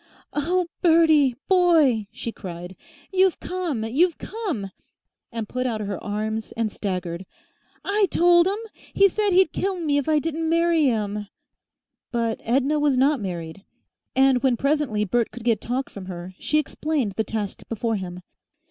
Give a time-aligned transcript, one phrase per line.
[0.33, 0.65] "Oh!
[0.81, 2.75] Bertie, boy!" she cried.
[3.13, 4.71] "You've come you've come!"
[5.31, 7.23] and put out her arms and staggered.
[7.85, 8.57] "I told 'im.
[8.95, 11.27] He said he'd kill me if I didn't marry him."
[12.11, 13.63] But Edna was not married,
[14.15, 18.21] and when presently Bert could get talk from her, she explained the task before him.